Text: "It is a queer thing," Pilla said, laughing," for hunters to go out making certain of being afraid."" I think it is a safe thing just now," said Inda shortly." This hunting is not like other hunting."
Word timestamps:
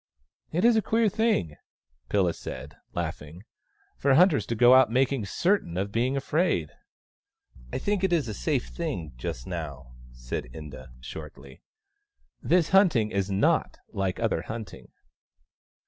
"It 0.51 0.65
is 0.65 0.75
a 0.75 0.81
queer 0.81 1.09
thing," 1.09 1.57
Pilla 2.09 2.33
said, 2.33 2.75
laughing," 2.95 3.43
for 3.99 4.15
hunters 4.15 4.47
to 4.47 4.55
go 4.55 4.73
out 4.73 4.89
making 4.89 5.27
certain 5.27 5.77
of 5.77 5.91
being 5.91 6.17
afraid."" 6.17 6.71
I 7.71 7.77
think 7.77 8.03
it 8.03 8.11
is 8.11 8.27
a 8.27 8.33
safe 8.33 8.69
thing 8.69 9.13
just 9.15 9.45
now," 9.45 9.93
said 10.11 10.45
Inda 10.45 10.87
shortly." 11.01 11.61
This 12.51 12.69
hunting 12.69 13.11
is 13.11 13.29
not 13.29 13.77
like 13.89 14.19
other 14.19 14.41
hunting." 14.41 14.87